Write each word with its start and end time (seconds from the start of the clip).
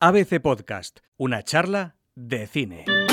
ABC 0.00 0.40
Podcast, 0.40 1.00
una 1.16 1.42
charla 1.42 1.96
de 2.14 2.46
cine. 2.46 3.07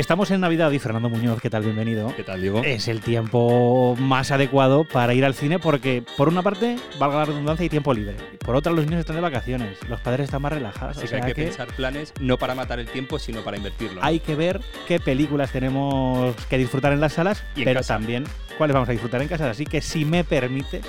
Estamos 0.00 0.30
en 0.30 0.40
Navidad 0.40 0.70
y 0.70 0.78
Fernando 0.78 1.10
Muñoz, 1.10 1.42
¿qué 1.42 1.50
tal? 1.50 1.62
Bienvenido. 1.62 2.14
¿Qué 2.16 2.24
tal, 2.24 2.40
Diego? 2.40 2.62
Es 2.64 2.88
el 2.88 3.02
tiempo 3.02 3.94
más 3.98 4.30
adecuado 4.30 4.84
para 4.84 5.12
ir 5.12 5.26
al 5.26 5.34
cine 5.34 5.58
porque, 5.58 6.02
por 6.16 6.28
una 6.28 6.42
parte, 6.42 6.76
valga 6.98 7.18
la 7.18 7.24
redundancia, 7.26 7.64
hay 7.64 7.68
tiempo 7.68 7.92
libre. 7.92 8.16
Por 8.38 8.56
otra, 8.56 8.72
los 8.72 8.86
niños 8.86 9.00
están 9.00 9.16
de 9.16 9.20
vacaciones, 9.20 9.76
los 9.90 10.00
padres 10.00 10.24
están 10.24 10.40
más 10.40 10.54
relajados. 10.54 10.96
Así 10.96 11.04
o 11.04 11.08
que 11.10 11.16
hay 11.16 11.20
sea 11.20 11.34
que, 11.34 11.44
pensar 11.44 11.68
planes 11.74 12.14
no 12.18 12.38
para 12.38 12.54
matar 12.54 12.80
el 12.80 12.86
tiempo, 12.86 13.18
sino 13.18 13.42
para 13.44 13.58
invertirlo. 13.58 14.02
hay 14.02 14.20
que 14.20 14.34
ver 14.36 14.62
qué 14.88 15.00
películas 15.00 15.52
tenemos 15.52 16.34
que 16.48 16.56
disfrutar 16.56 16.94
en 16.94 17.00
las 17.00 17.12
salas, 17.12 17.44
Y 17.54 17.60
en 17.60 17.64
pero 17.66 17.80
casa. 17.80 17.96
también 17.96 18.24
cuáles 18.56 18.72
vamos 18.72 18.88
a 18.88 18.92
disfrutar 18.92 19.20
en 19.20 19.28
casa. 19.28 19.50
Así 19.50 19.66
que, 19.66 19.82
si 19.82 20.06
me 20.06 20.24
permites, 20.24 20.82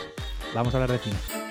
vamos 0.56 0.74
a 0.74 0.78
hablar 0.78 0.98
de 0.98 1.00
cine. 1.00 1.51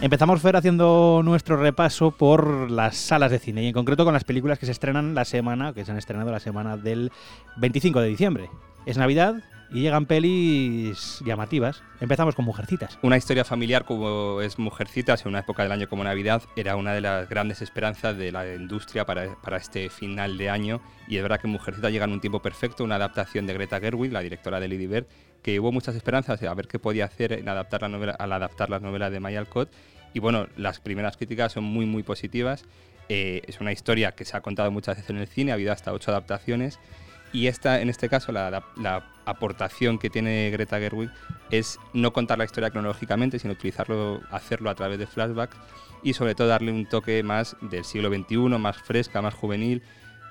Empezamos, 0.00 0.40
Fer, 0.40 0.54
haciendo 0.54 1.22
nuestro 1.24 1.56
repaso 1.56 2.12
por 2.12 2.70
las 2.70 2.96
salas 2.96 3.32
de 3.32 3.40
cine 3.40 3.64
y 3.64 3.66
en 3.66 3.72
concreto 3.72 4.04
con 4.04 4.14
las 4.14 4.22
películas 4.22 4.56
que 4.56 4.66
se 4.66 4.70
estrenan 4.70 5.16
la 5.16 5.24
semana, 5.24 5.72
que 5.72 5.84
se 5.84 5.90
han 5.90 5.98
estrenado 5.98 6.30
la 6.30 6.38
semana 6.38 6.76
del 6.76 7.10
25 7.56 8.00
de 8.00 8.08
diciembre. 8.08 8.48
Es 8.86 8.96
Navidad 8.96 9.42
y 9.72 9.80
llegan 9.80 10.06
pelis 10.06 11.20
llamativas. 11.26 11.82
Empezamos 12.00 12.36
con 12.36 12.44
Mujercitas. 12.44 12.96
Una 13.02 13.16
historia 13.16 13.44
familiar 13.44 13.84
como 13.84 14.40
es 14.40 14.56
Mujercitas 14.60 15.22
en 15.22 15.30
una 15.30 15.40
época 15.40 15.64
del 15.64 15.72
año 15.72 15.88
como 15.88 16.04
Navidad 16.04 16.42
era 16.54 16.76
una 16.76 16.92
de 16.92 17.00
las 17.00 17.28
grandes 17.28 17.60
esperanzas 17.60 18.16
de 18.16 18.30
la 18.30 18.54
industria 18.54 19.04
para, 19.04 19.34
para 19.42 19.56
este 19.56 19.90
final 19.90 20.38
de 20.38 20.48
año 20.48 20.80
y 21.08 21.16
es 21.16 21.22
verdad 21.22 21.40
que 21.40 21.48
Mujercitas 21.48 21.90
llega 21.90 22.04
en 22.04 22.12
un 22.12 22.20
tiempo 22.20 22.40
perfecto, 22.40 22.84
una 22.84 22.94
adaptación 22.94 23.48
de 23.48 23.54
Greta 23.54 23.80
Gerwig, 23.80 24.12
la 24.12 24.20
directora 24.20 24.60
de 24.60 24.68
Lady 24.68 24.86
Bird, 24.86 25.06
que 25.42 25.60
hubo 25.60 25.72
muchas 25.72 25.94
esperanzas 25.94 26.42
a 26.42 26.54
ver 26.54 26.68
qué 26.68 26.78
podía 26.78 27.04
hacer 27.04 27.32
en 27.32 27.48
adaptar 27.48 27.82
la 27.82 27.88
novela, 27.88 28.12
al 28.12 28.32
adaptar 28.32 28.70
las 28.70 28.82
novelas 28.82 29.12
de 29.12 29.20
Maya 29.20 29.38
Alcott 29.38 29.70
y 30.14 30.20
bueno, 30.20 30.46
las 30.56 30.80
primeras 30.80 31.16
críticas 31.16 31.52
son 31.52 31.64
muy 31.64 31.86
muy 31.86 32.02
positivas. 32.02 32.64
Eh, 33.08 33.42
es 33.46 33.60
una 33.60 33.72
historia 33.72 34.12
que 34.12 34.24
se 34.24 34.36
ha 34.36 34.40
contado 34.40 34.70
muchas 34.70 34.96
veces 34.96 35.10
en 35.10 35.18
el 35.18 35.26
cine, 35.26 35.52
ha 35.52 35.54
habido 35.54 35.72
hasta 35.72 35.92
ocho 35.92 36.10
adaptaciones 36.10 36.78
y 37.32 37.46
esta, 37.46 37.80
en 37.80 37.90
este 37.90 38.08
caso, 38.08 38.32
la, 38.32 38.64
la 38.76 39.04
aportación 39.26 39.98
que 39.98 40.08
tiene 40.08 40.50
Greta 40.50 40.78
Gerwig 40.78 41.10
es 41.50 41.78
no 41.92 42.12
contar 42.12 42.38
la 42.38 42.44
historia 42.44 42.70
cronológicamente, 42.70 43.38
sino 43.38 43.52
utilizarlo, 43.52 44.22
hacerlo 44.30 44.70
a 44.70 44.74
través 44.74 44.98
de 44.98 45.06
flashbacks 45.06 45.56
y 46.02 46.14
sobre 46.14 46.34
todo 46.34 46.48
darle 46.48 46.72
un 46.72 46.86
toque 46.86 47.22
más 47.22 47.56
del 47.60 47.84
siglo 47.84 48.08
XXI, 48.08 48.36
más 48.58 48.78
fresca, 48.78 49.20
más 49.20 49.34
juvenil, 49.34 49.82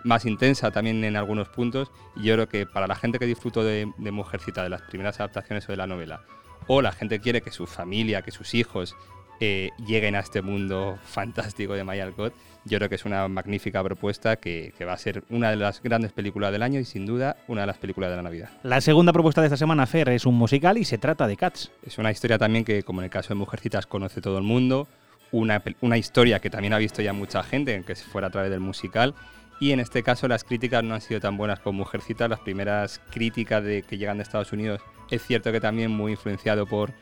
más 0.03 0.25
intensa 0.25 0.71
también 0.71 1.03
en 1.03 1.15
algunos 1.15 1.49
puntos. 1.49 1.91
Y 2.15 2.23
yo 2.23 2.35
creo 2.35 2.49
que 2.49 2.65
para 2.65 2.87
la 2.87 2.95
gente 2.95 3.19
que 3.19 3.25
disfrutó 3.25 3.63
de, 3.63 3.91
de 3.97 4.11
Mujercita, 4.11 4.63
de 4.63 4.69
las 4.69 4.81
primeras 4.81 5.19
adaptaciones 5.19 5.67
o 5.67 5.71
de 5.71 5.77
la 5.77 5.87
novela, 5.87 6.21
o 6.67 6.81
la 6.81 6.91
gente 6.91 7.17
que 7.17 7.23
quiere 7.23 7.41
que 7.41 7.51
su 7.51 7.65
familia, 7.65 8.21
que 8.21 8.31
sus 8.31 8.53
hijos 8.53 8.95
eh, 9.39 9.69
lleguen 9.85 10.15
a 10.15 10.19
este 10.19 10.41
mundo 10.41 10.97
fantástico 11.03 11.73
de 11.73 11.83
Maya 11.83 12.03
Alcott, 12.03 12.33
yo 12.65 12.79
creo 12.79 12.89
que 12.89 12.95
es 12.95 13.05
una 13.05 13.27
magnífica 13.27 13.81
propuesta 13.83 14.35
que, 14.35 14.73
que 14.77 14.83
va 14.83 14.93
a 14.93 14.97
ser 14.97 15.23
una 15.29 15.51
de 15.51 15.55
las 15.55 15.81
grandes 15.81 16.11
películas 16.11 16.51
del 16.51 16.63
año 16.63 16.79
y 16.79 16.85
sin 16.85 17.05
duda 17.05 17.37
una 17.47 17.61
de 17.61 17.67
las 17.67 17.77
películas 17.77 18.09
de 18.09 18.17
la 18.17 18.23
Navidad. 18.23 18.49
La 18.63 18.81
segunda 18.81 19.13
propuesta 19.13 19.41
de 19.41 19.47
esta 19.47 19.57
semana, 19.57 19.85
Fer, 19.85 20.09
es 20.09 20.25
un 20.25 20.35
musical 20.35 20.77
y 20.77 20.83
se 20.83 20.97
trata 20.97 21.27
de 21.27 21.37
Cats. 21.37 21.71
Es 21.85 21.97
una 21.97 22.11
historia 22.11 22.37
también 22.37 22.65
que, 22.65 22.83
como 22.83 22.99
en 22.99 23.05
el 23.05 23.09
caso 23.09 23.29
de 23.29 23.35
Mujercitas, 23.35 23.87
conoce 23.87 24.19
todo 24.21 24.37
el 24.37 24.43
mundo. 24.43 24.87
Una, 25.31 25.61
una 25.81 25.97
historia 25.97 26.39
que 26.39 26.49
también 26.49 26.73
ha 26.73 26.77
visto 26.77 27.01
ya 27.01 27.13
mucha 27.13 27.43
gente, 27.43 27.75
aunque 27.75 27.95
fuera 27.95 28.27
a 28.27 28.31
través 28.31 28.51
del 28.51 28.59
musical. 28.59 29.13
Y 29.59 29.72
en 29.72 29.80
este 29.80 30.04
caso 30.04 30.27
las 30.27 30.43
críticas 30.43 30.83
no 30.83 30.93
han 30.93 31.02
sido 31.02 31.20
tan 31.20 31.37
buenas 31.37 31.59
con 31.59 31.76
Mujercitas. 31.76 32.30
Las 32.30 32.39
primeras 32.39 33.02
críticas 33.11 33.64
de, 33.64 33.83
que 33.83 33.98
llegan 33.98 34.17
de 34.17 34.23
Estados 34.23 34.52
Unidos 34.52 34.81
es 35.09 35.26
cierto 35.26 35.52
que 35.52 35.59
también 35.59 35.92
muy 35.92 36.11
influenciado 36.14 36.65
por 36.65 36.93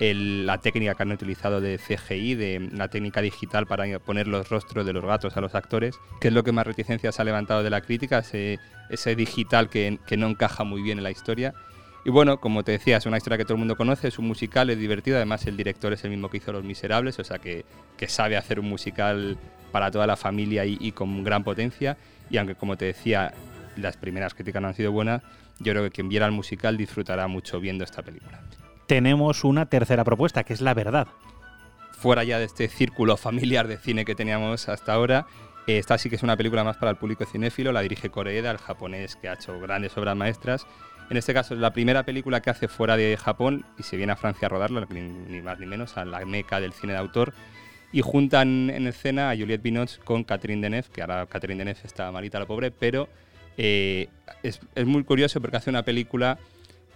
la 0.00 0.58
técnica 0.58 0.94
que 0.94 1.02
han 1.02 1.10
utilizado 1.10 1.60
de 1.60 1.76
CGI, 1.76 2.34
de 2.36 2.70
la 2.72 2.88
técnica 2.88 3.20
digital 3.20 3.66
para 3.66 3.98
poner 3.98 4.28
los 4.28 4.48
rostros 4.48 4.86
de 4.86 4.92
los 4.92 5.04
gatos 5.04 5.36
a 5.36 5.40
los 5.40 5.56
actores, 5.56 5.98
que 6.20 6.28
es 6.28 6.34
lo 6.34 6.44
que 6.44 6.52
más 6.52 6.66
reticencias 6.66 7.18
ha 7.18 7.24
levantado 7.24 7.64
de 7.64 7.70
la 7.70 7.80
crítica, 7.80 8.18
ese, 8.20 9.16
digital 9.16 9.68
que 9.68 10.16
no 10.16 10.28
encaja 10.28 10.62
muy 10.62 10.82
bien 10.82 10.98
en 10.98 11.04
la 11.04 11.10
historia. 11.10 11.52
Y 12.08 12.10
bueno, 12.10 12.40
como 12.40 12.64
te 12.64 12.72
decía, 12.72 12.96
es 12.96 13.04
una 13.04 13.18
historia 13.18 13.36
que 13.36 13.44
todo 13.44 13.52
el 13.52 13.58
mundo 13.58 13.76
conoce, 13.76 14.08
es 14.08 14.18
un 14.18 14.26
musical, 14.26 14.70
es 14.70 14.78
divertido, 14.78 15.18
además 15.18 15.46
el 15.46 15.58
director 15.58 15.92
es 15.92 16.04
el 16.04 16.10
mismo 16.10 16.30
que 16.30 16.38
hizo 16.38 16.50
Los 16.52 16.64
Miserables, 16.64 17.18
o 17.18 17.22
sea 17.22 17.38
que, 17.38 17.66
que 17.98 18.08
sabe 18.08 18.38
hacer 18.38 18.58
un 18.58 18.66
musical 18.66 19.36
para 19.72 19.90
toda 19.90 20.06
la 20.06 20.16
familia 20.16 20.64
y, 20.64 20.78
y 20.80 20.92
con 20.92 21.22
gran 21.22 21.44
potencia. 21.44 21.98
Y 22.30 22.38
aunque 22.38 22.54
como 22.54 22.78
te 22.78 22.86
decía, 22.86 23.34
las 23.76 23.98
primeras 23.98 24.32
críticas 24.32 24.62
no 24.62 24.68
han 24.68 24.74
sido 24.74 24.90
buenas, 24.90 25.22
yo 25.58 25.74
creo 25.74 25.84
que 25.84 25.90
quien 25.90 26.08
viera 26.08 26.24
el 26.24 26.32
musical 26.32 26.78
disfrutará 26.78 27.28
mucho 27.28 27.60
viendo 27.60 27.84
esta 27.84 28.00
película. 28.00 28.40
Tenemos 28.86 29.44
una 29.44 29.66
tercera 29.66 30.02
propuesta, 30.02 30.44
que 30.44 30.54
es 30.54 30.62
La 30.62 30.72
Verdad. 30.72 31.08
Fuera 31.92 32.24
ya 32.24 32.38
de 32.38 32.46
este 32.46 32.68
círculo 32.68 33.18
familiar 33.18 33.68
de 33.68 33.76
cine 33.76 34.06
que 34.06 34.14
teníamos 34.14 34.70
hasta 34.70 34.94
ahora, 34.94 35.26
esta 35.66 35.98
sí 35.98 36.08
que 36.08 36.16
es 36.16 36.22
una 36.22 36.38
película 36.38 36.64
más 36.64 36.78
para 36.78 36.90
el 36.90 36.96
público 36.96 37.26
cinéfilo, 37.26 37.72
la 37.72 37.82
dirige 37.82 38.08
Koreeda, 38.08 38.50
el 38.50 38.56
japonés 38.56 39.16
que 39.16 39.28
ha 39.28 39.34
hecho 39.34 39.60
grandes 39.60 39.94
obras 39.98 40.16
maestras. 40.16 40.66
En 41.10 41.16
este 41.16 41.32
caso 41.32 41.54
es 41.54 41.60
la 41.60 41.72
primera 41.72 42.02
película 42.04 42.40
que 42.40 42.50
hace 42.50 42.68
fuera 42.68 42.96
de 42.96 43.16
Japón 43.16 43.64
y 43.78 43.82
se 43.82 43.96
viene 43.96 44.12
a 44.12 44.16
Francia 44.16 44.46
a 44.46 44.48
rodarla, 44.50 44.86
ni, 44.90 45.40
más 45.40 45.58
ni 45.58 45.66
menos, 45.66 45.96
a 45.96 46.04
la 46.04 46.24
meca 46.26 46.60
del 46.60 46.72
cine 46.72 46.92
de 46.92 46.98
autor. 46.98 47.32
Y 47.92 48.02
juntan 48.02 48.68
en 48.68 48.86
escena 48.86 49.30
a 49.30 49.36
Juliette 49.36 49.62
Binoche 49.62 49.98
con 50.04 50.22
Catherine 50.24 50.60
Deneuve, 50.60 50.88
que 50.92 51.00
ahora 51.00 51.26
Catherine 51.26 51.58
Deneuve 51.58 51.80
está 51.84 52.12
malita 52.12 52.38
la 52.38 52.46
pobre, 52.46 52.70
pero 52.70 53.08
eh, 53.56 54.08
es, 54.42 54.60
es 54.74 54.86
muy 54.86 55.04
curioso 55.04 55.40
porque 55.40 55.56
hace 55.56 55.70
una 55.70 55.84
película 55.84 56.38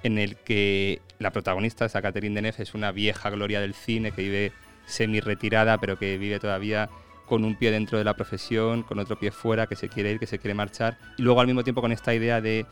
en 0.02 0.18
el 0.18 0.36
que 0.36 1.00
la 1.18 1.30
protagonista, 1.30 1.86
esa 1.86 2.02
Catherine 2.02 2.34
Deneuve, 2.34 2.62
es 2.62 2.74
una 2.74 2.92
vieja 2.92 3.30
gloria 3.30 3.60
del 3.60 3.72
cine 3.72 4.12
que 4.12 4.22
vive 4.22 4.52
semi-retirada, 4.84 5.78
pero 5.78 5.98
que 5.98 6.18
vive 6.18 6.38
todavía 6.38 6.90
con 7.24 7.44
un 7.44 7.56
pie 7.56 7.70
dentro 7.70 7.96
de 7.96 8.04
la 8.04 8.14
profesión, 8.14 8.82
con 8.82 8.98
otro 8.98 9.18
pie 9.18 9.30
fuera, 9.30 9.66
que 9.66 9.76
se 9.76 9.88
quiere 9.88 10.12
ir, 10.12 10.18
que 10.18 10.26
se 10.26 10.38
quiere 10.38 10.52
marchar. 10.52 10.98
Y 11.16 11.22
luego 11.22 11.40
al 11.40 11.46
mismo 11.46 11.64
tiempo 11.64 11.80
con 11.80 11.92
esta 11.92 12.12
idea 12.14 12.42
de 12.42 12.66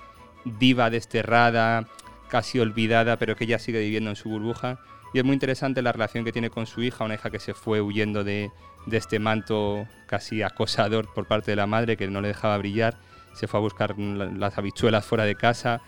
diva 0.45 0.91
desterrada, 0.91 1.87
casi 2.29 2.59
olvidada, 2.61 3.17
pero 3.19 3.37
que 3.37 3.45
ella 3.45 3.59
sigue 3.59 3.81
viviendo 3.81 4.11
en 4.11 4.17
su 4.17 4.29
burbuja. 4.29 4.79
Y 5.13 5.19
es 5.19 5.25
muy 5.25 5.35
interesante 5.35 5.83
la 5.83 5.93
relación 5.93 6.25
que 6.25 6.33
tiene 6.33 6.51
con 6.51 6.67
su 6.67 6.83
hija, 6.83 7.05
una 7.05 7.15
hija 7.15 7.31
que 7.31 7.41
se 7.41 7.55
fue 7.55 7.81
huyendo 7.81 8.23
de, 8.23 8.51
de 8.87 8.97
este 8.97 9.19
manto 9.19 9.87
casi 10.07 10.43
acosador 10.43 11.13
por 11.13 11.27
parte 11.27 11.51
de 11.51 11.57
la 11.57 11.67
madre, 11.67 11.97
que 11.97 12.07
no 12.09 12.21
le 12.21 12.29
dejaba 12.29 12.57
brillar. 12.59 12.97
Se 13.33 13.47
fue 13.49 13.59
a 13.59 13.63
buscar 13.63 13.99
la- 13.99 14.27
las 14.27 14.57
habichuelas 14.59 15.05
fuera 15.05 15.25
de 15.25 15.35
casa 15.35 15.81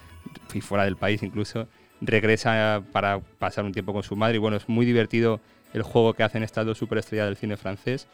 y 0.53 0.61
fuera 0.61 0.85
del 0.85 0.97
país 0.97 1.23
incluso. 1.23 1.69
Regresa 2.01 2.83
para 2.93 3.21
pasar 3.21 3.65
un 3.65 3.73
tiempo 3.73 3.93
con 3.93 4.03
su 4.03 4.17
madre 4.17 4.37
y 4.37 4.39
bueno, 4.39 4.57
es 4.57 4.69
muy 4.69 4.85
divertido 4.85 5.41
el 5.73 5.83
juego 5.83 6.15
que 6.15 6.25
hacen 6.25 6.43
estas 6.43 6.67
dos 6.67 6.79
superestrellas 6.79 7.27
del 7.27 7.37
cine 7.37 7.57
francés. 7.57 8.09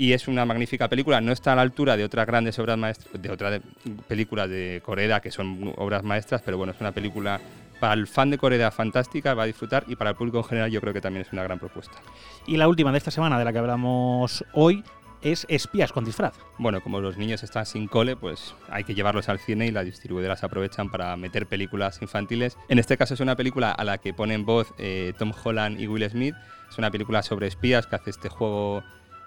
Y 0.00 0.14
es 0.14 0.28
una 0.28 0.46
magnífica 0.46 0.88
película, 0.88 1.20
no 1.20 1.30
está 1.30 1.52
a 1.52 1.56
la 1.56 1.60
altura 1.60 1.94
de 1.94 2.04
otras 2.04 2.26
grandes 2.26 2.58
obras 2.58 2.78
maestras, 2.78 3.20
de 3.20 3.30
otras 3.30 3.60
películas 4.08 4.48
de 4.48 4.80
Corea 4.82 5.20
que 5.20 5.30
son 5.30 5.74
obras 5.76 6.02
maestras, 6.02 6.40
pero 6.42 6.56
bueno, 6.56 6.72
es 6.72 6.80
una 6.80 6.92
película 6.92 7.38
para 7.80 7.92
el 7.92 8.06
fan 8.06 8.30
de 8.30 8.38
Corea 8.38 8.70
fantástica, 8.70 9.34
va 9.34 9.42
a 9.42 9.46
disfrutar 9.46 9.84
y 9.88 9.96
para 9.96 10.08
el 10.08 10.16
público 10.16 10.38
en 10.38 10.44
general 10.44 10.70
yo 10.70 10.80
creo 10.80 10.94
que 10.94 11.02
también 11.02 11.26
es 11.26 11.32
una 11.34 11.42
gran 11.42 11.58
propuesta. 11.58 11.98
Y 12.46 12.56
la 12.56 12.66
última 12.66 12.92
de 12.92 12.96
esta 12.96 13.10
semana, 13.10 13.38
de 13.38 13.44
la 13.44 13.52
que 13.52 13.58
hablamos 13.58 14.42
hoy, 14.54 14.82
es 15.20 15.44
Espías 15.50 15.92
con 15.92 16.06
disfraz. 16.06 16.32
Bueno, 16.56 16.80
como 16.80 17.02
los 17.02 17.18
niños 17.18 17.42
están 17.42 17.66
sin 17.66 17.86
cole, 17.86 18.16
pues 18.16 18.54
hay 18.70 18.84
que 18.84 18.94
llevarlos 18.94 19.28
al 19.28 19.38
cine 19.38 19.66
y 19.66 19.70
las 19.70 19.84
distribuidoras 19.84 20.42
aprovechan 20.42 20.90
para 20.90 21.14
meter 21.18 21.44
películas 21.44 22.00
infantiles. 22.00 22.56
En 22.70 22.78
este 22.78 22.96
caso 22.96 23.12
es 23.12 23.20
una 23.20 23.36
película 23.36 23.70
a 23.70 23.84
la 23.84 23.98
que 23.98 24.14
ponen 24.14 24.46
voz 24.46 24.72
eh, 24.78 25.12
Tom 25.18 25.34
Holland 25.44 25.78
y 25.78 25.88
Will 25.88 26.08
Smith. 26.08 26.34
Es 26.70 26.78
una 26.78 26.90
película 26.90 27.22
sobre 27.22 27.48
espías 27.48 27.86
que 27.86 27.96
hace 27.96 28.08
este 28.08 28.30
juego 28.30 28.82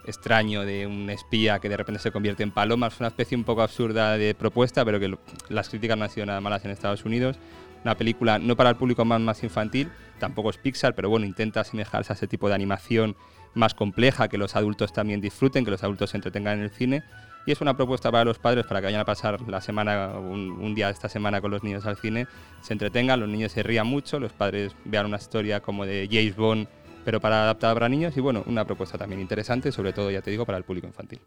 extraño 0.05 0.65
de 0.65 0.87
un 0.87 1.09
espía 1.09 1.59
que 1.59 1.69
de 1.69 1.77
repente 1.77 1.99
se 2.01 2.11
convierte 2.11 2.43
en 2.43 2.51
paloma. 2.51 2.87
Es 2.87 2.99
una 2.99 3.09
especie 3.09 3.37
un 3.37 3.43
poco 3.43 3.61
absurda 3.61 4.17
de 4.17 4.35
propuesta, 4.35 4.83
pero 4.85 4.99
que 4.99 5.15
las 5.49 5.69
críticas 5.69 5.97
no 5.97 6.03
han 6.05 6.09
sido 6.09 6.25
nada 6.25 6.41
malas 6.41 6.63
en 6.65 6.71
Estados 6.71 7.05
Unidos. 7.05 7.37
Una 7.83 7.95
película 7.95 8.39
no 8.39 8.55
para 8.55 8.69
el 8.69 8.75
público 8.77 9.03
más, 9.03 9.43
infantil, 9.43 9.91
tampoco 10.19 10.49
es 10.49 10.57
Pixar, 10.57 10.95
pero 10.95 11.09
bueno, 11.09 11.25
intenta 11.25 11.61
asemejarse 11.61 12.13
a 12.13 12.15
ese 12.15 12.27
tipo 12.27 12.47
de 12.47 12.55
animación 12.55 13.15
más 13.55 13.73
compleja, 13.73 14.29
que 14.29 14.37
los 14.37 14.55
adultos 14.55 14.93
también 14.93 15.19
disfruten, 15.19 15.65
que 15.65 15.71
los 15.71 15.83
adultos 15.83 16.11
se 16.11 16.17
entretengan 16.17 16.59
en 16.59 16.63
el 16.63 16.71
cine. 16.71 17.03
Y 17.45 17.51
es 17.51 17.59
una 17.59 17.75
propuesta 17.75 18.09
para 18.09 18.23
los 18.23 18.39
padres 18.39 18.65
para 18.65 18.79
que 18.79 18.85
vayan 18.85 19.01
a 19.01 19.05
pasar 19.05 19.41
la 19.41 19.59
semana, 19.59 20.17
un, 20.17 20.51
un 20.51 20.73
día 20.73 20.87
de 20.87 20.93
esta 20.93 21.09
semana 21.09 21.41
con 21.41 21.51
los 21.51 21.61
niños 21.61 21.85
al 21.85 21.97
cine, 21.97 22.25
se 22.61 22.71
entretengan, 22.71 23.19
los 23.19 23.27
niños 23.27 23.51
se 23.51 23.63
rían 23.63 23.85
mucho, 23.85 24.17
los 24.17 24.31
padres 24.31 24.73
vean 24.85 25.07
una 25.07 25.17
historia 25.17 25.59
como 25.59 25.85
de 25.85 26.07
James 26.09 26.37
Bond, 26.37 26.69
pero 27.03 27.19
para 27.19 27.43
adaptada 27.43 27.73
para 27.73 27.89
niños 27.89 28.15
y 28.17 28.21
bueno, 28.21 28.43
una 28.45 28.65
propuesta 28.65 28.97
también 28.97 29.21
interesante, 29.21 29.71
sobre 29.71 29.93
todo 29.93 30.11
ya 30.11 30.21
te 30.21 30.31
digo, 30.31 30.45
para 30.45 30.57
el 30.57 30.63
público 30.63 30.87
infantil. 30.87 31.19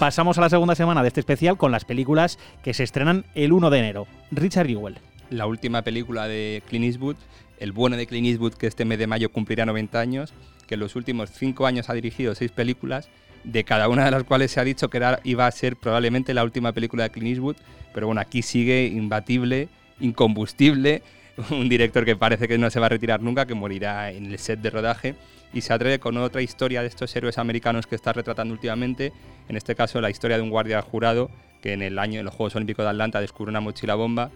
Pasamos 0.00 0.38
a 0.38 0.40
la 0.40 0.48
segunda 0.48 0.74
semana 0.74 1.02
de 1.02 1.08
este 1.08 1.20
especial 1.20 1.58
con 1.58 1.70
las 1.70 1.84
películas 1.84 2.38
que 2.62 2.72
se 2.72 2.84
estrenan 2.84 3.26
el 3.34 3.52
1 3.52 3.68
de 3.68 3.78
enero. 3.78 4.06
Richard 4.30 4.66
Jewell. 4.66 4.98
La 5.28 5.46
última 5.46 5.82
película 5.82 6.26
de 6.26 6.62
Clint 6.66 6.86
Eastwood 6.86 7.16
el 7.60 7.72
bueno 7.72 7.96
de 7.96 8.06
Clint 8.06 8.26
Eastwood 8.26 8.54
que 8.54 8.66
este 8.66 8.84
mes 8.84 8.98
de 8.98 9.06
mayo 9.06 9.30
cumplirá 9.30 9.64
90 9.64 10.00
años, 10.00 10.32
que 10.66 10.74
en 10.74 10.80
los 10.80 10.96
últimos 10.96 11.30
cinco 11.30 11.66
años 11.66 11.88
ha 11.88 11.94
dirigido 11.94 12.34
seis 12.34 12.50
películas, 12.50 13.08
de 13.44 13.64
cada 13.64 13.88
una 13.88 14.04
de 14.04 14.10
las 14.10 14.24
cuales 14.24 14.50
se 14.50 14.60
ha 14.60 14.64
dicho 14.64 14.90
que 14.90 14.96
era, 14.98 15.20
iba 15.24 15.46
a 15.46 15.50
ser 15.50 15.76
probablemente 15.76 16.34
la 16.34 16.44
última 16.44 16.72
película 16.72 17.04
de 17.04 17.10
Clint 17.10 17.28
Eastwood, 17.28 17.56
pero 17.94 18.06
bueno, 18.06 18.20
aquí 18.20 18.42
sigue 18.42 18.86
imbatible, 18.86 19.68
incombustible, 20.00 21.02
un 21.50 21.68
director 21.68 22.04
que 22.04 22.16
parece 22.16 22.48
que 22.48 22.58
no 22.58 22.70
se 22.70 22.80
va 22.80 22.86
a 22.86 22.90
retirar 22.90 23.22
nunca, 23.22 23.46
que 23.46 23.54
morirá 23.54 24.10
en 24.10 24.26
el 24.26 24.38
set 24.38 24.60
de 24.60 24.70
rodaje 24.70 25.14
y 25.52 25.62
se 25.62 25.72
atreve 25.72 25.98
con 25.98 26.16
otra 26.16 26.42
historia 26.42 26.82
de 26.82 26.88
estos 26.88 27.14
héroes 27.16 27.38
americanos 27.38 27.86
que 27.86 27.96
está 27.96 28.12
retratando 28.12 28.54
últimamente, 28.54 29.12
en 29.48 29.56
este 29.56 29.74
caso 29.74 30.00
la 30.00 30.10
historia 30.10 30.36
de 30.36 30.42
un 30.42 30.50
guardia 30.50 30.80
jurado 30.82 31.30
que 31.60 31.72
en 31.72 31.82
el 31.82 31.98
año 31.98 32.20
en 32.20 32.24
los 32.24 32.34
Juegos 32.34 32.56
Olímpicos 32.56 32.84
de 32.84 32.90
Atlanta 32.90 33.20
descubre 33.20 33.50
una 33.50 33.60
mochila 33.60 33.94
bomba, 33.94 34.30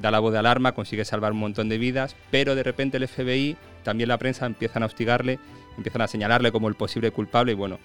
da 0.00 0.10
la 0.10 0.18
voz 0.18 0.32
de 0.32 0.38
alarma, 0.38 0.72
consigue 0.72 1.04
salvar 1.04 1.32
un 1.32 1.38
montón 1.38 1.68
de 1.68 1.78
vidas, 1.78 2.16
pero 2.30 2.54
de 2.54 2.62
repente 2.62 2.96
el 2.96 3.08
FBI, 3.08 3.56
también 3.82 4.08
la 4.08 4.18
prensa 4.18 4.46
empiezan 4.46 4.82
a 4.82 4.86
hostigarle, 4.86 5.38
empiezan 5.76 6.02
a 6.02 6.08
señalarle 6.08 6.52
como 6.52 6.68
el 6.68 6.74
posible 6.74 7.10
culpable 7.10 7.52
y 7.52 7.54
bueno, 7.54 7.78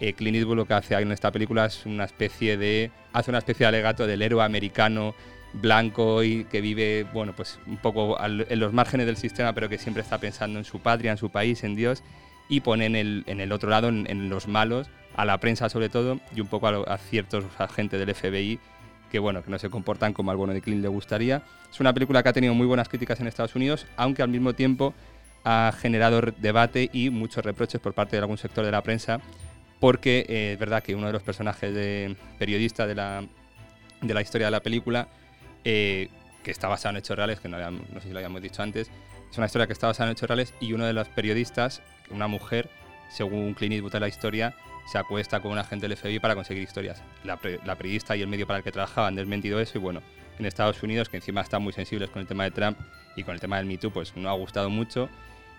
eh, 0.00 0.14
Clint 0.14 0.36
Eastwood 0.36 0.56
lo 0.56 0.66
que 0.66 0.74
hace 0.74 0.94
en 0.94 1.12
esta 1.12 1.30
película 1.30 1.66
es 1.66 1.86
una 1.86 2.04
especie 2.04 2.56
de 2.56 2.90
hace 3.12 3.30
una 3.30 3.38
especie 3.38 3.64
de 3.64 3.68
alegato 3.68 4.06
del 4.06 4.22
héroe 4.22 4.42
americano 4.42 5.14
blanco 5.52 6.22
y 6.22 6.44
que 6.44 6.60
vive, 6.60 7.06
bueno, 7.12 7.34
pues 7.34 7.58
un 7.66 7.76
poco 7.76 8.18
en 8.24 8.58
los 8.58 8.72
márgenes 8.72 9.06
del 9.06 9.16
sistema, 9.16 9.52
pero 9.52 9.68
que 9.68 9.78
siempre 9.78 10.02
está 10.02 10.18
pensando 10.18 10.58
en 10.58 10.64
su 10.64 10.80
patria, 10.80 11.12
en 11.12 11.18
su 11.18 11.30
país, 11.30 11.62
en 11.64 11.76
Dios, 11.76 12.02
y 12.48 12.60
pone 12.60 12.86
en 12.86 12.96
el, 12.96 13.24
en 13.26 13.40
el 13.40 13.52
otro 13.52 13.70
lado, 13.70 13.88
en, 13.88 14.28
los 14.28 14.48
malos, 14.48 14.88
a 15.14 15.24
la 15.24 15.38
prensa 15.38 15.68
sobre 15.68 15.88
todo, 15.88 16.20
y 16.34 16.40
un 16.40 16.46
poco 16.48 16.68
a, 16.68 16.98
ciertos 16.98 17.44
agentes 17.58 18.00
del 18.00 18.14
FBI 18.14 18.58
que, 19.12 19.18
bueno, 19.18 19.44
que 19.44 19.50
no 19.50 19.58
se 19.58 19.68
comportan 19.68 20.14
como 20.14 20.30
al 20.30 20.38
bueno 20.38 20.54
de 20.54 20.62
Clint 20.62 20.80
le 20.80 20.88
gustaría. 20.88 21.42
Es 21.70 21.78
una 21.80 21.92
película 21.92 22.22
que 22.22 22.30
ha 22.30 22.32
tenido 22.32 22.54
muy 22.54 22.66
buenas 22.66 22.88
críticas 22.88 23.20
en 23.20 23.26
Estados 23.26 23.54
Unidos, 23.54 23.86
aunque 23.98 24.22
al 24.22 24.30
mismo 24.30 24.54
tiempo 24.54 24.94
ha 25.44 25.70
generado 25.78 26.22
debate 26.38 26.88
y 26.94 27.10
muchos 27.10 27.44
reproches 27.44 27.78
por 27.78 27.92
parte 27.92 28.16
de 28.16 28.22
algún 28.22 28.38
sector 28.38 28.64
de 28.64 28.70
la 28.70 28.82
prensa, 28.82 29.20
porque 29.80 30.24
eh, 30.30 30.52
es 30.54 30.58
verdad 30.58 30.82
que 30.82 30.94
uno 30.94 31.08
de 31.08 31.12
los 31.12 31.22
personajes 31.22 31.74
de, 31.74 32.16
periodista 32.38 32.86
de 32.86 32.94
la, 32.94 33.22
de 34.00 34.14
la 34.14 34.22
historia 34.22 34.46
de 34.46 34.50
la 34.52 34.60
película 34.60 35.08
eh, 35.62 36.08
que 36.42 36.50
está 36.50 36.68
basado 36.68 36.92
en 36.92 37.00
hechos 37.00 37.14
reales, 37.14 37.38
que 37.38 37.50
no, 37.50 37.58
sé 37.58 38.00
si 38.00 38.10
lo 38.12 38.16
habíamos 38.16 38.40
dicho 38.40 38.62
antes. 38.62 38.90
Es 39.30 39.36
una 39.36 39.44
historia 39.44 39.66
que 39.66 39.74
está 39.74 39.88
basada 39.88 40.08
en 40.08 40.16
hechos 40.16 40.26
reales 40.26 40.54
y 40.58 40.72
uno 40.72 40.86
de 40.86 40.94
los 40.94 41.08
periodistas, 41.08 41.82
una 42.08 42.28
mujer, 42.28 42.70
según 43.10 43.52
Clint 43.52 43.74
Eastwood 43.74 43.92
de 43.92 44.00
la 44.00 44.08
historia, 44.08 44.54
se 44.86 44.98
acuesta 44.98 45.40
con 45.40 45.52
un 45.52 45.58
agente 45.58 45.88
del 45.88 45.96
FBI 45.96 46.18
para 46.18 46.34
conseguir 46.34 46.62
historias. 46.62 47.02
La, 47.24 47.36
periodista 47.36 48.16
y 48.16 48.22
el 48.22 48.28
medio 48.28 48.46
para 48.46 48.58
el 48.58 48.64
que 48.64 48.72
trabajaba 48.72 49.08
han 49.08 49.14
desmentido 49.14 49.60
eso 49.60 49.78
y 49.78 49.80
bueno, 49.80 50.02
en 50.38 50.46
Estados 50.46 50.82
Unidos, 50.82 51.08
que 51.08 51.16
encima 51.16 51.40
están 51.40 51.62
muy 51.62 51.72
sensibles 51.72 52.10
con 52.10 52.20
el 52.20 52.26
tema 52.26 52.44
de 52.44 52.50
Trump 52.50 52.78
y 53.16 53.22
con 53.22 53.34
el 53.34 53.40
tema 53.40 53.58
del 53.58 53.66
Me 53.66 53.78
Too, 53.78 53.90
pues 53.90 54.16
no 54.16 54.28
ha 54.28 54.34
gustado 54.34 54.70
mucho. 54.70 55.08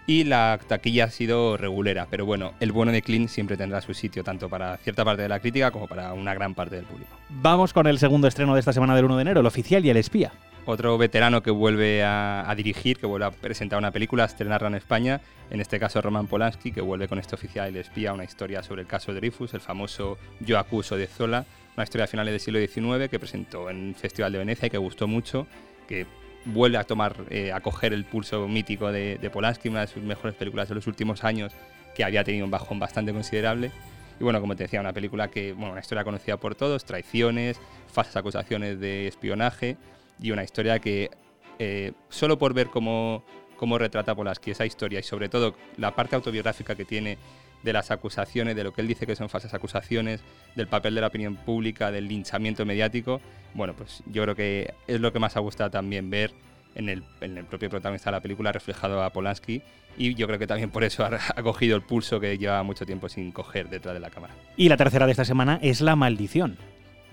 Y 0.06 0.26
la 0.26 0.60
taquilla 0.68 1.06
ha 1.06 1.10
sido 1.10 1.56
regulera, 1.56 2.08
pero 2.10 2.26
bueno, 2.26 2.54
el 2.60 2.74
bueno 2.74 2.92
de 2.92 3.02
Clint 3.02 3.30
siempre 3.30 3.56
tendrá 3.56 3.80
su 3.80 3.94
sitio, 3.94 4.22
tanto 4.22 4.50
para 4.50 4.76
cierta 4.78 5.06
parte 5.06 5.22
de 5.22 5.30
la 5.30 5.40
crítica 5.40 5.72
como 5.72 5.88
para 5.88 6.12
una 6.14 6.34
gran 6.34 6.54
parte 6.54 6.76
del 6.76 6.84
público. 6.84 7.18
Vamos 7.30 7.72
con 7.72 7.88
el 7.88 7.98
segundo 8.00 8.28
estreno 8.28 8.54
de 8.54 8.60
esta 8.60 8.74
semana 8.74 8.96
del 8.96 9.06
1 9.06 9.16
de 9.16 9.22
enero, 9.22 9.40
El 9.40 9.46
oficial 9.46 9.86
y 9.86 9.90
el 9.90 9.98
espía. 9.98 10.34
Otro 10.66 10.98
veterano 10.98 11.44
que 11.44 11.52
vuelve 11.52 12.04
a, 12.06 12.52
dirigir, 12.56 12.98
que 12.98 13.06
vuelve 13.06 13.26
a 13.26 13.32
presentar 13.32 13.78
una 13.78 13.92
película, 13.92 14.24
a 14.24 14.28
estrenarla 14.28 14.70
en 14.70 14.76
España, 14.76 15.20
en 15.50 15.60
este 15.60 15.78
caso 15.78 16.02
Roman 16.02 16.28
Polanski, 16.28 16.72
que 16.72 16.80
vuelve 16.80 17.10
con 17.10 17.20
este 17.20 17.36
oficial 17.36 17.68
el 17.68 17.76
espía, 17.76 18.14
una 18.14 18.24
historia 18.24 18.64
sobre 18.64 18.82
el 18.82 18.88
caso 18.88 19.12
de 19.12 19.20
Dreyfus, 19.20 19.54
el 19.54 19.60
famoso 19.60 20.18
Yo 20.40 20.58
acuso 20.58 20.96
de 20.96 21.08
Zola, 21.08 21.46
una 21.76 21.84
historia 21.84 22.04
de 22.04 22.08
finales 22.08 22.32
del 22.32 22.40
siglo 22.40 22.60
XIX 22.60 23.10
que 23.10 23.20
presentó 23.20 23.70
en 23.70 23.90
el 23.90 23.96
Festival 23.96 24.32
de 24.32 24.38
Venecia 24.38 24.68
y 24.68 24.70
que 24.70 24.78
gustó 24.78 25.06
mucho, 25.06 25.48
que 25.86 26.06
vuelve 26.46 26.78
a 26.78 26.86
tomar, 26.86 27.14
eh, 27.30 27.52
a 27.52 27.60
coger 27.60 27.92
el 27.92 28.06
pulso 28.06 28.48
mítico 28.48 28.90
de, 28.90 29.30
Polanski, 29.34 29.68
una 29.68 29.82
de 29.82 29.88
sus 29.88 30.02
mejores 30.02 30.34
películas 30.34 30.70
de 30.70 30.76
los 30.76 30.88
últimos 30.88 31.26
años, 31.26 31.52
que 31.94 32.06
había 32.06 32.24
tenido 32.24 32.46
un 32.46 32.52
bajón 32.52 32.80
bastante 32.80 33.12
considerable. 33.12 33.72
Y 34.18 34.24
bueno, 34.24 34.40
como 34.40 34.56
te 34.56 34.64
decía, 34.64 34.80
una 34.80 34.94
película 34.94 35.28
que, 35.28 35.52
bueno, 35.52 35.72
una 35.72 35.82
historia 35.82 36.06
conocida 36.06 36.38
por 36.38 36.56
todos, 36.56 36.86
traiciones, 36.86 37.60
falsas 37.92 38.16
acusaciones 38.16 38.80
de 38.80 39.08
espionaje 39.08 39.76
y 40.22 40.32
una 40.32 40.44
historia 40.44 40.80
que 40.80 41.12
eh, 41.60 41.94
solo 42.10 42.38
por 42.38 42.54
ver 42.54 42.68
cómo, 42.68 43.24
cómo 43.58 43.78
retrata 43.78 44.16
Polanski 44.16 44.52
esa 44.52 44.66
historia 44.66 45.00
y 45.00 45.04
sobre 45.04 45.30
todo 45.30 45.56
la 45.78 45.96
parte 45.96 46.16
autobiográfica 46.16 46.76
que 46.76 46.86
tiene 46.86 47.18
de 47.64 47.74
las 47.74 47.92
acusaciones, 47.92 48.56
de 48.56 48.64
lo 48.64 48.74
que 48.74 48.82
él 48.82 48.88
dice 48.88 49.08
que 49.08 49.16
son 49.16 49.30
falsas 49.30 49.54
acusaciones, 49.54 50.22
del 50.56 50.68
papel 50.68 50.96
de 50.96 51.02
la 51.02 51.08
opinión 51.08 51.38
pública, 51.38 51.92
del 51.92 52.08
linchamiento 52.08 52.66
mediático, 52.66 53.22
bueno, 53.54 53.74
pues 53.74 54.04
yo 54.08 54.24
creo 54.24 54.36
que 54.36 54.74
es 54.88 55.00
lo 55.00 55.14
que 55.14 55.20
más 55.20 55.38
ha 55.38 55.40
gustado 55.40 55.72
también 55.72 56.10
ver 56.10 56.32
en 56.76 56.90
el, 56.90 57.04
en 57.22 57.38
el 57.38 57.46
propio 57.46 57.70
protagonista 57.70 58.10
de 58.10 58.18
la 58.18 58.22
película 58.22 58.52
reflejado 58.52 59.04
a 59.04 59.12
Polanski 59.12 59.62
y 59.98 60.16
yo 60.16 60.28
creo 60.28 60.40
que 60.40 60.48
también 60.48 60.72
por 60.72 60.84
eso 60.84 61.06
ha, 61.06 61.20
ha, 61.36 61.44
cogido 61.44 61.76
el 61.76 61.84
pulso 61.84 62.20
que 62.20 62.38
lleva 62.38 62.64
mucho 62.64 62.86
tiempo 62.86 63.08
sin 63.08 63.32
coger 63.32 63.70
detrás 63.70 63.94
de 63.94 64.00
la 64.00 64.10
cámara. 64.10 64.34
Y 64.58 64.68
la 64.70 64.76
tercera 64.76 65.06
de 65.06 65.12
esta 65.12 65.24
semana 65.24 65.60
es 65.62 65.82
La 65.82 65.96
Maldición 65.96 66.58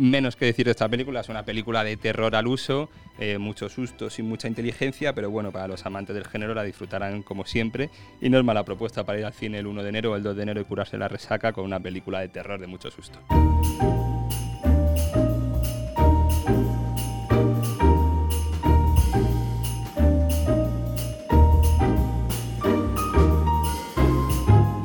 menos 0.00 0.34
que 0.34 0.46
decir 0.46 0.64
de 0.64 0.70
esta 0.70 0.88
película. 0.88 1.20
Es 1.20 1.28
una 1.28 1.44
película 1.44 1.84
de 1.84 1.96
terror 1.96 2.34
al 2.34 2.46
uso, 2.46 2.88
eh, 3.18 3.36
muchos 3.38 3.72
sustos 3.72 4.18
y 4.18 4.22
mucha 4.22 4.48
inteligencia, 4.48 5.14
pero 5.14 5.30
bueno, 5.30 5.52
para 5.52 5.68
los 5.68 5.84
amantes 5.84 6.14
del 6.14 6.26
género 6.26 6.54
la 6.54 6.62
disfrutarán 6.62 7.22
como 7.22 7.44
siempre. 7.44 7.90
Y 8.20 8.30
no 8.30 8.38
es 8.38 8.44
mala 8.44 8.64
propuesta 8.64 9.04
para 9.04 9.18
ir 9.18 9.26
al 9.26 9.34
cine 9.34 9.58
el 9.58 9.66
1 9.66 9.82
de 9.82 9.88
enero 9.90 10.12
o 10.12 10.16
el 10.16 10.22
2 10.22 10.36
de 10.36 10.42
enero 10.42 10.60
y 10.60 10.64
curarse 10.64 10.96
la 10.96 11.08
resaca 11.08 11.52
con 11.52 11.64
una 11.64 11.78
película 11.78 12.20
de 12.20 12.28
terror 12.28 12.58
de 12.58 12.66
mucho 12.66 12.90
susto. 12.90 13.20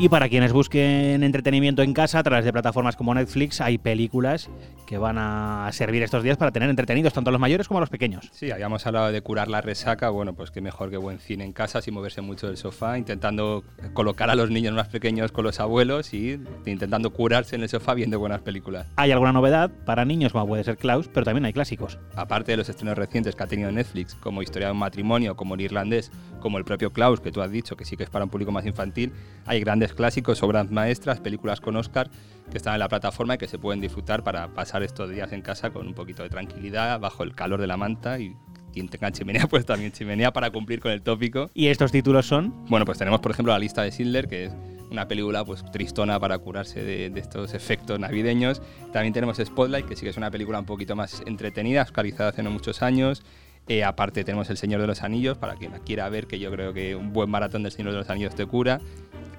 Y 0.06 0.10
para 0.10 0.30
quienes 0.30 0.54
busquen 0.54 1.24
entretenimiento 1.24 1.82
en 1.82 1.92
casa 1.92 2.20
a 2.20 2.24
través 2.24 2.46
de 2.46 2.54
plataformas 2.54 2.96
como 2.96 3.16
Netflix, 3.16 3.60
hay 3.60 3.80
películas 3.80 4.52
que 4.86 5.00
van 5.00 5.18
a 5.18 5.68
servir 5.72 6.04
estos 6.04 6.22
días 6.22 6.38
para 6.38 6.52
tener 6.52 6.70
entretenidos 6.70 7.12
tanto 7.12 7.30
a 7.30 7.32
los 7.32 7.42
mayores 7.42 7.68
como 7.68 7.80
a 7.80 7.82
los 7.82 7.90
pequeños. 7.90 8.30
Sí, 8.32 8.52
habíamos 8.52 8.86
hablado 8.86 9.12
de 9.12 9.20
curar 9.22 9.48
la 9.48 9.62
resaca, 9.62 10.12
bueno, 10.12 10.36
pues 10.36 10.52
qué 10.52 10.62
mejor 10.62 10.92
que 10.92 10.98
buen 10.98 11.18
cine 11.18 11.44
en 11.44 11.54
casa 11.54 11.82
sin 11.82 11.96
moverse 11.96 12.22
mucho 12.22 12.46
del 12.46 12.58
sofá, 12.58 13.00
intentando 13.00 13.64
colocar 13.94 14.30
a 14.30 14.36
los 14.36 14.52
niños 14.52 14.76
más 14.76 14.90
pequeños 14.90 15.32
con 15.32 15.44
los 15.44 15.60
abuelos 15.60 16.14
y 16.14 16.40
intentando 16.68 17.12
curarse 17.12 17.56
en 17.56 17.64
el 17.64 17.70
sofá 17.70 17.96
viendo 17.96 18.20
buenas 18.20 18.42
películas. 18.42 18.86
Hay 18.98 19.12
alguna 19.12 19.32
novedad 19.32 19.72
para 19.86 20.06
niños 20.06 20.34
como 20.34 20.46
puede 20.46 20.64
ser 20.64 20.78
Klaus, 20.78 21.10
pero 21.12 21.26
también 21.26 21.46
hay 21.46 21.54
clásicos. 21.54 21.98
Aparte 22.16 22.52
de 22.52 22.58
los 22.58 22.70
estrenos 22.70 22.96
recientes 22.96 23.36
que 23.36 23.42
ha 23.42 23.48
tenido 23.48 23.72
Netflix, 23.72 24.14
como 24.14 24.44
Historia 24.44 24.68
de 24.68 24.74
un 24.74 24.80
matrimonio, 24.80 25.36
como 25.36 25.56
el 25.56 25.62
irlandés, 25.62 26.12
como 26.46 26.60
el 26.60 26.64
propio 26.64 26.94
Klaus, 26.94 27.22
que 27.22 27.32
tú 27.32 27.42
has 27.42 27.50
dicho 27.50 27.76
que 27.76 27.86
sí 27.86 27.98
que 27.98 28.04
es 28.04 28.12
para 28.12 28.24
un 28.24 28.30
público 28.30 28.52
más 28.52 28.68
infantil, 28.68 29.12
hay 29.48 29.60
grandes 29.62 29.96
clásicos, 29.96 30.44
obras 30.44 30.70
maestras, 30.70 31.20
películas 31.20 31.60
con 31.60 31.76
Oscar 31.76 32.12
que 32.52 32.58
están 32.58 32.76
en 32.76 32.82
la 32.82 32.88
plataforma 32.88 33.34
y 33.34 33.38
que 33.40 33.48
se 33.48 33.58
pueden 33.58 33.82
disfrutar 33.82 34.24
para 34.24 34.50
pasar 34.50 34.84
estos 34.84 35.10
días 35.10 35.32
en 35.32 35.42
casa 35.42 35.72
con 35.72 35.88
un 35.88 35.96
poquito 35.96 36.22
de 36.22 36.30
tranquilidad, 36.30 37.00
bajo 37.00 37.24
el 37.24 37.34
calor 37.34 37.60
de 37.60 37.66
la 37.66 37.78
manta 37.78 38.20
y 38.20 38.36
quien 38.72 38.90
tenga 38.90 39.12
chimenea, 39.12 39.48
pues 39.50 39.66
también 39.66 39.92
chimenea 39.92 40.32
para 40.32 40.52
cumplir 40.52 40.80
con 40.82 40.92
el 40.92 41.02
tópico. 41.02 41.50
¿Y 41.56 41.66
estos 41.70 41.92
títulos 41.92 42.28
son? 42.28 42.54
Bueno, 42.68 42.86
pues 42.86 43.00
tenemos 43.00 43.22
por 43.22 43.32
ejemplo 43.32 43.52
la 43.52 43.58
lista 43.58 43.82
de 43.82 43.90
Schindler, 43.90 44.28
que 44.28 44.46
es 44.46 44.54
una 44.92 45.08
película 45.08 45.44
pues 45.44 45.66
tristona 45.72 46.20
para 46.20 46.38
curarse 46.38 46.84
de, 46.84 47.12
estos 47.16 47.56
efectos 47.56 48.00
navideños. 48.00 48.62
También 48.94 49.14
tenemos 49.14 49.38
Spotlight, 49.44 49.88
que 49.88 49.96
sí 49.96 50.04
que 50.04 50.12
es 50.12 50.18
una 50.18 50.30
película 50.30 50.60
un 50.60 50.66
poquito 50.66 50.96
más 50.96 51.24
entretenida, 51.26 51.82
oscarizada 51.82 52.30
hace 52.30 52.44
no 52.44 52.52
muchos 52.52 52.84
años. 52.84 53.24
Eh, 53.68 53.84
aparte 53.84 54.24
tenemos 54.24 54.50
El 54.50 54.58
Señor 54.58 54.82
de 54.82 54.88
los 54.88 55.02
Anillos, 55.02 55.38
para 55.38 55.56
quien 55.56 55.72
la 55.72 55.80
quiera 55.80 56.08
ver, 56.10 56.28
que 56.28 56.38
yo 56.38 56.52
creo 56.52 56.74
que 56.74 56.96
un 56.96 57.14
buen 57.14 57.30
maratón 57.30 57.64
del 57.64 57.72
Señor 57.72 57.92
de 57.94 57.98
los 58.00 58.10
Anillos 58.10 58.36
te 58.36 58.46
cura. 58.46 58.80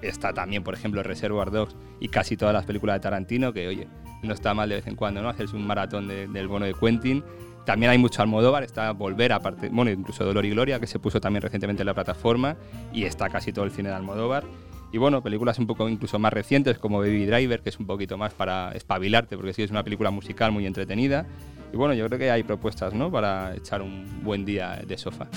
Está 0.02 0.32
también, 0.32 0.62
por 0.62 0.74
ejemplo, 0.74 1.02
Reservoir 1.02 1.50
Dogs 1.50 1.76
y 2.00 2.08
casi 2.08 2.36
todas 2.36 2.52
las 2.52 2.66
películas 2.66 2.96
de 2.96 3.00
Tarantino, 3.00 3.52
que 3.52 3.68
oye, 3.68 3.88
no 4.22 4.34
está 4.34 4.52
mal 4.52 4.68
de 4.68 4.76
vez 4.76 4.86
en 4.86 4.96
cuando, 4.96 5.22
¿no? 5.22 5.28
Hacerse 5.28 5.56
un 5.56 5.66
maratón 5.66 6.08
del 6.08 6.48
bono 6.48 6.66
de 6.66 6.74
Quentin. 6.74 7.22
También 7.64 7.90
hay 7.90 7.98
mucho 7.98 8.22
Almodóvar, 8.22 8.62
está 8.62 8.92
Volver, 8.92 9.32
aparte, 9.32 9.68
bueno, 9.70 9.90
incluso 9.90 10.24
Dolor 10.24 10.44
y 10.44 10.50
Gloria, 10.50 10.78
que 10.78 10.86
se 10.86 10.98
puso 11.00 11.20
también 11.20 11.42
recientemente 11.42 11.82
en 11.82 11.86
la 11.86 11.94
plataforma, 11.94 12.56
y 12.92 13.04
está 13.04 13.28
casi 13.28 13.52
todo 13.52 13.64
el 13.64 13.72
cine 13.72 13.88
de 13.88 13.96
Almodóvar. 13.96 14.44
Y 14.92 14.98
bueno, 14.98 15.22
películas 15.22 15.58
un 15.58 15.66
poco 15.66 15.88
incluso 15.88 16.18
más 16.18 16.32
recientes 16.32 16.78
como 16.78 16.98
Baby 17.00 17.26
Driver, 17.26 17.60
que 17.60 17.70
es 17.70 17.78
un 17.78 17.86
poquito 17.86 18.16
más 18.16 18.32
para 18.32 18.72
espabilarte, 18.72 19.36
porque 19.36 19.52
sí 19.52 19.62
es 19.62 19.70
una 19.70 19.82
película 19.82 20.10
musical 20.10 20.52
muy 20.52 20.66
entretenida. 20.66 21.26
Y 21.72 21.76
bueno, 21.76 21.94
yo 21.94 22.06
creo 22.06 22.18
que 22.18 22.30
hay 22.30 22.42
propuestas 22.42 22.94
¿no? 22.94 23.10
para 23.10 23.54
echar 23.54 23.82
un 23.82 24.22
buen 24.22 24.44
día 24.44 24.80
de 24.86 24.96
sofá. 24.96 25.28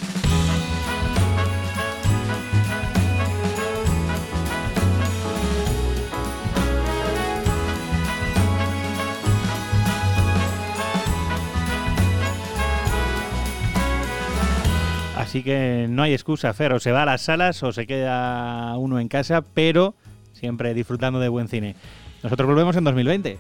Así 15.40 15.46
que 15.46 15.88
no 15.90 16.04
hay 16.04 16.12
excusa, 16.12 16.54
Fer, 16.54 16.74
o 16.74 16.82
se 16.82 16.92
va 16.92 17.04
a 17.04 17.06
las 17.06 17.22
salas 17.22 17.64
o 17.64 17.72
se 17.72 17.88
queda 17.88 18.76
uno 18.76 19.00
en 19.00 19.08
casa, 19.08 19.42
pero 19.42 19.96
siempre 20.34 20.74
disfrutando 20.74 21.18
de 21.22 21.30
buen 21.30 21.48
cine. 21.48 21.78
Nosotros 22.22 22.46
volvemos 22.46 22.76
en 22.76 22.84
2020. 22.84 23.38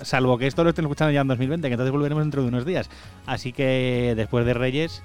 Salvo 0.00 0.38
que 0.38 0.46
esto 0.46 0.64
lo 0.64 0.70
estén 0.70 0.86
escuchando 0.86 1.12
ya 1.12 1.20
en 1.20 1.28
2020, 1.28 1.68
que 1.68 1.74
entonces 1.74 1.92
volveremos 1.92 2.24
dentro 2.24 2.40
de 2.40 2.48
unos 2.48 2.64
días. 2.64 2.88
Así 3.26 3.52
que 3.52 4.14
después 4.16 4.46
de 4.46 4.54
Reyes, 4.54 5.02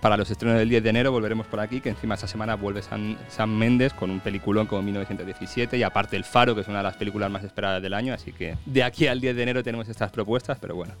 para 0.00 0.16
los 0.16 0.30
estrenos 0.30 0.56
del 0.56 0.68
10 0.68 0.84
de 0.84 0.90
enero 0.90 1.10
volveremos 1.10 1.48
por 1.48 1.58
aquí, 1.58 1.80
que 1.80 1.88
encima 1.88 2.14
esa 2.14 2.28
semana 2.28 2.54
vuelve 2.54 2.80
San, 2.80 3.18
San 3.28 3.50
Méndez 3.50 3.92
con 3.92 4.12
un 4.12 4.20
peliculón 4.20 4.68
como 4.68 4.82
1917 4.82 5.78
y 5.78 5.82
aparte 5.82 6.14
El 6.14 6.22
Faro, 6.22 6.54
que 6.54 6.60
es 6.60 6.68
una 6.68 6.78
de 6.78 6.84
las 6.84 6.96
películas 6.96 7.28
más 7.28 7.42
esperadas 7.42 7.82
del 7.82 7.94
año, 7.94 8.14
así 8.14 8.30
que 8.30 8.54
de 8.66 8.84
aquí 8.84 9.08
al 9.08 9.20
10 9.20 9.34
de 9.34 9.42
enero 9.42 9.64
tenemos 9.64 9.88
estas 9.88 10.12
propuestas, 10.12 10.58
pero 10.60 10.76
bueno. 10.76 10.92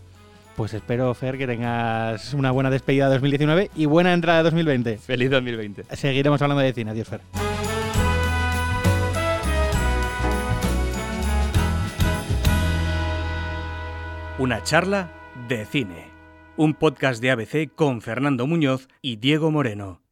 Pues 0.56 0.72
espero, 0.72 1.12
Fer, 1.12 1.36
que 1.36 1.46
tengas 1.46 2.32
una 2.32 2.50
buena 2.50 2.70
despedida 2.70 3.08
de 3.08 3.16
2019 3.16 3.70
y 3.76 3.84
buena 3.84 4.14
entrada 4.14 4.38
de 4.38 4.44
2020. 4.44 4.96
Feliz 4.96 5.30
2020. 5.30 5.84
Seguiremos 5.94 6.40
hablando 6.40 6.62
de 6.62 6.72
cine. 6.72 6.92
Adiós, 6.92 7.08
Fer. 7.08 7.20
Una 14.38 14.62
charla 14.62 15.10
de 15.46 15.66
cine. 15.66 16.10
Un 16.56 16.72
podcast 16.72 17.20
de 17.20 17.30
ABC 17.30 17.74
con 17.74 18.00
Fernando 18.00 18.46
Muñoz 18.46 18.88
y 19.02 19.16
Diego 19.16 19.50
Moreno. 19.50 20.05